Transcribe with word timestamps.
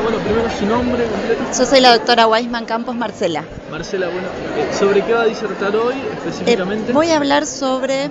Bueno, 0.00 0.18
primero 0.18 0.48
su 0.50 0.64
nombre 0.64 1.04
completo. 1.04 1.42
Yo 1.56 1.66
soy 1.66 1.80
la 1.80 1.92
doctora 1.92 2.26
Weisman 2.26 2.64
Campos 2.64 2.96
Marcela. 2.96 3.44
Marcela, 3.70 4.06
bueno, 4.06 4.28
eh, 4.56 4.74
¿sobre 4.78 5.02
qué 5.02 5.12
va 5.12 5.22
a 5.22 5.26
disertar 5.26 5.76
hoy 5.76 5.96
específicamente? 6.16 6.92
Eh, 6.92 6.94
voy 6.94 7.10
a 7.10 7.16
hablar 7.16 7.46
sobre 7.46 8.08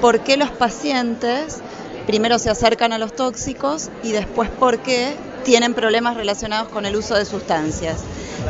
por 0.00 0.20
qué 0.20 0.38
los 0.38 0.50
pacientes 0.50 1.58
primero 2.06 2.38
se 2.38 2.48
acercan 2.48 2.94
a 2.94 2.98
los 2.98 3.14
tóxicos 3.14 3.90
y 4.02 4.12
después 4.12 4.48
por 4.48 4.78
qué 4.78 5.14
tienen 5.44 5.74
problemas 5.74 6.16
relacionados 6.16 6.68
con 6.68 6.86
el 6.86 6.96
uso 6.96 7.14
de 7.14 7.26
sustancias. 7.26 8.04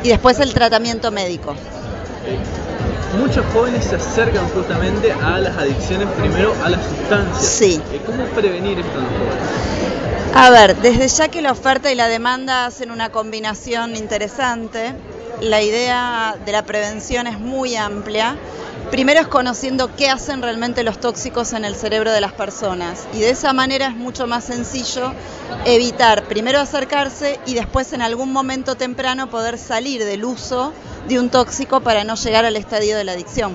Y 0.05 0.11
después 0.11 0.39
el 0.39 0.55
tratamiento 0.55 1.11
médico. 1.11 1.57
Muchos 3.19 3.45
jóvenes 3.53 3.85
se 3.85 3.97
acercan 3.97 4.49
justamente 4.51 5.13
a 5.13 5.39
las 5.41 5.57
adicciones, 5.57 6.09
primero 6.19 6.55
a 6.65 6.69
las 6.69 6.81
sustancias. 6.85 7.45
Sí. 7.45 7.83
Eh, 7.93 8.01
¿Cómo 8.07 8.25
prevenir 8.27 8.79
esto 8.79 8.99
en 8.99 9.05
los 9.05 9.13
jóvenes? 9.13 9.82
A 10.35 10.51
ver, 10.51 10.77
desde 10.81 11.09
ya 11.09 11.29
que 11.29 11.43
la 11.43 11.53
oferta 11.53 11.93
y 11.93 11.95
la 11.95 12.09
demanda 12.09 12.67
hacen 12.67 12.91
una 12.91 13.11
combinación 13.11 13.97
interesante, 13.97 14.95
la 15.41 15.63
idea 15.63 16.37
de 16.45 16.53
la 16.53 16.65
prevención 16.65 17.27
es 17.27 17.39
muy 17.39 17.77
amplia. 17.77 18.37
Primero 18.91 19.21
es 19.21 19.27
conociendo 19.29 19.95
qué 19.97 20.09
hacen 20.11 20.43
realmente 20.43 20.83
los 20.85 20.99
tóxicos 21.01 21.53
en 21.53 21.65
el 21.65 21.75
cerebro 21.77 22.13
de 22.13 22.21
las 22.21 22.33
personas 22.33 23.07
y 23.13 23.21
de 23.21 23.31
esa 23.31 23.53
manera 23.53 23.87
es 23.89 23.95
mucho 23.97 24.27
más 24.27 24.45
sencillo 24.45 25.13
evitar 25.65 26.25
primero 26.25 26.59
acercarse 26.61 27.39
y 27.47 27.55
después 27.55 27.93
en 27.93 28.03
algún 28.03 28.33
momento 28.33 28.75
temprano 28.75 29.31
poder 29.31 29.59
salir 29.59 30.05
del 30.05 30.25
uso 30.25 30.73
de 31.09 31.19
un 31.21 31.31
tóxico 31.31 31.81
para 31.81 32.05
no 32.05 32.17
llegar 32.17 32.45
al 32.45 32.57
estadio 32.57 32.97
de 32.97 33.05
la 33.05 33.13
adicción. 33.13 33.53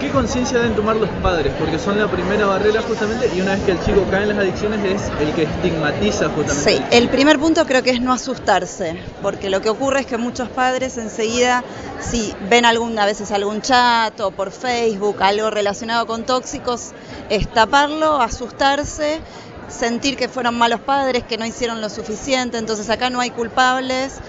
¿Qué 0.00 0.10
conciencia 0.10 0.58
deben 0.58 0.76
tomar 0.76 0.96
los 0.96 1.08
padres? 1.22 1.54
Porque 1.58 1.78
son 1.78 1.98
la 1.98 2.06
primera 2.06 2.44
barrera 2.44 2.82
justamente 2.82 3.30
y 3.34 3.40
una 3.40 3.54
vez 3.54 3.64
que 3.64 3.70
el 3.72 3.82
chico 3.82 4.04
cae 4.10 4.24
en 4.24 4.28
las 4.28 4.38
adicciones 4.38 4.84
es 4.84 5.10
el 5.20 5.32
que 5.32 5.44
estigmatiza 5.44 6.28
justamente. 6.28 6.70
Sí, 6.70 6.82
el 6.90 7.08
primer 7.08 7.38
punto 7.38 7.64
creo 7.64 7.82
que 7.82 7.90
es 7.90 8.00
no 8.02 8.12
asustarse, 8.12 9.00
porque 9.22 9.48
lo 9.48 9.62
que 9.62 9.70
ocurre 9.70 10.00
es 10.00 10.06
que 10.06 10.18
muchos 10.18 10.50
padres 10.50 10.98
enseguida, 10.98 11.64
si 12.00 12.34
ven 12.50 12.66
algún, 12.66 12.98
a 12.98 13.06
veces 13.06 13.30
algún 13.30 13.62
chat 13.62 14.20
o 14.20 14.32
por 14.32 14.50
Facebook, 14.50 15.22
algo 15.22 15.48
relacionado 15.48 16.06
con 16.06 16.24
tóxicos, 16.24 16.92
es 17.30 17.48
taparlo, 17.48 18.20
asustarse, 18.20 19.20
sentir 19.68 20.18
que 20.18 20.28
fueron 20.28 20.58
malos 20.58 20.80
padres, 20.80 21.24
que 21.24 21.38
no 21.38 21.46
hicieron 21.46 21.80
lo 21.80 21.88
suficiente, 21.88 22.58
entonces 22.58 22.90
acá 22.90 23.08
no 23.08 23.20
hay 23.20 23.30
culpables. 23.30 24.20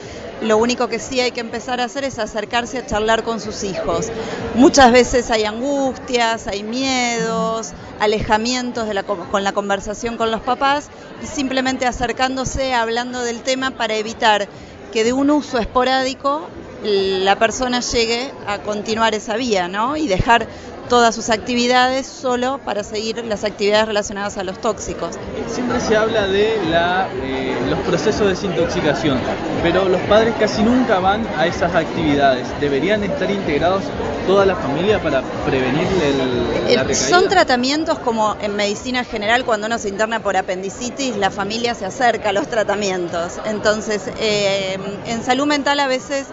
Lo 0.41 0.57
único 0.57 0.87
que 0.87 0.99
sí 0.99 1.19
hay 1.19 1.31
que 1.31 1.39
empezar 1.39 1.81
a 1.81 1.85
hacer 1.85 2.03
es 2.03 2.19
acercarse 2.19 2.77
a 2.77 2.85
charlar 2.85 3.23
con 3.23 3.39
sus 3.39 3.63
hijos. 3.63 4.09
Muchas 4.55 4.91
veces 4.91 5.31
hay 5.31 5.45
angustias, 5.45 6.45
hay 6.47 6.61
miedos, 6.63 7.73
alejamientos 7.99 8.87
con 9.31 9.43
la 9.43 9.53
conversación 9.53 10.15
con 10.15 10.29
los 10.29 10.41
papás 10.41 10.89
y 11.23 11.25
simplemente 11.25 11.87
acercándose, 11.87 12.73
hablando 12.73 13.21
del 13.21 13.41
tema 13.41 13.71
para 13.71 13.95
evitar 13.95 14.47
que 14.93 15.03
de 15.03 15.13
un 15.13 15.31
uso 15.31 15.57
esporádico 15.57 16.47
la 16.83 17.37
persona 17.37 17.79
llegue 17.79 18.31
a 18.45 18.59
continuar 18.59 19.15
esa 19.15 19.35
vía, 19.35 19.67
¿no? 19.67 19.97
Y 19.97 20.07
dejar 20.07 20.47
todas 20.87 21.15
sus 21.15 21.29
actividades 21.29 22.07
solo 22.07 22.59
para 22.63 22.83
seguir 22.83 23.23
las 23.25 23.43
actividades 23.43 23.87
relacionadas 23.87 24.37
a 24.37 24.43
los 24.43 24.59
tóxicos. 24.59 25.15
Siempre 25.47 25.79
se 25.79 25.95
habla 25.95 26.27
de 26.27 26.57
la, 26.69 27.07
eh, 27.23 27.55
los 27.69 27.79
procesos 27.79 28.21
de 28.21 28.29
desintoxicación, 28.29 29.19
pero 29.63 29.87
los 29.89 30.01
padres 30.01 30.33
casi 30.39 30.63
nunca 30.63 30.99
van 30.99 31.25
a 31.37 31.45
esas 31.45 31.73
actividades. 31.75 32.47
¿Deberían 32.59 33.03
estar 33.03 33.29
integrados 33.29 33.83
toda 34.25 34.45
la 34.45 34.55
familia 34.55 35.01
para 35.01 35.21
prevenir 35.45 35.87
el, 36.03 36.75
la 36.75 36.83
recaída? 36.83 37.09
Son 37.09 37.27
tratamientos 37.29 37.99
como 37.99 38.35
en 38.41 38.55
medicina 38.55 39.03
general, 39.03 39.45
cuando 39.45 39.67
uno 39.67 39.77
se 39.79 39.89
interna 39.89 40.21
por 40.21 40.37
apendicitis, 40.37 41.15
la 41.17 41.31
familia 41.31 41.75
se 41.75 41.85
acerca 41.85 42.29
a 42.29 42.33
los 42.33 42.47
tratamientos. 42.47 43.39
Entonces, 43.45 44.09
eh, 44.19 44.77
en 45.05 45.23
salud 45.23 45.45
mental 45.45 45.79
a 45.79 45.87
veces 45.87 46.27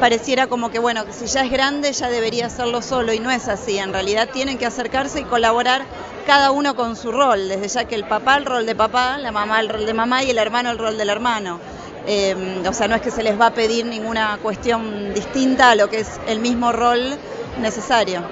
pareciera 0.00 0.46
como 0.46 0.70
que, 0.70 0.78
bueno, 0.78 1.04
si 1.10 1.26
ya 1.26 1.44
es 1.44 1.50
grande 1.50 1.92
ya 1.92 2.08
debería 2.08 2.46
hacerlo 2.46 2.82
solo 2.82 3.12
y 3.12 3.20
no 3.20 3.30
es 3.30 3.48
así. 3.48 3.78
En 3.78 3.92
realidad 3.92 4.28
tienen 4.32 4.58
que 4.58 4.66
acercarse 4.66 5.20
y 5.20 5.24
colaborar 5.24 5.82
cada 6.26 6.50
uno 6.50 6.74
con 6.74 6.96
su 6.96 7.12
rol, 7.12 7.48
desde 7.48 7.68
ya 7.68 7.84
que 7.84 7.94
el 7.94 8.04
papá 8.04 8.36
el 8.36 8.46
rol 8.46 8.66
de 8.66 8.74
papá, 8.74 9.18
la 9.18 9.32
mamá 9.32 9.60
el 9.60 9.68
rol 9.68 9.86
de 9.86 9.94
mamá 9.94 10.22
y 10.22 10.30
el 10.30 10.38
hermano 10.38 10.70
el 10.70 10.78
rol 10.78 10.96
del 10.96 11.10
hermano. 11.10 11.60
Eh, 12.06 12.62
o 12.68 12.72
sea, 12.72 12.86
no 12.88 12.96
es 12.96 13.02
que 13.02 13.10
se 13.10 13.22
les 13.22 13.40
va 13.40 13.46
a 13.46 13.54
pedir 13.54 13.86
ninguna 13.86 14.38
cuestión 14.42 15.14
distinta 15.14 15.70
a 15.70 15.74
lo 15.74 15.88
que 15.88 16.00
es 16.00 16.20
el 16.26 16.38
mismo 16.40 16.72
rol 16.72 17.16
necesario. 17.60 18.22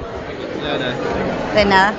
De 1.55 1.65
nada. 1.65 1.95